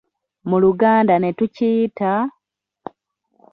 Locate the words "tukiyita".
1.37-2.11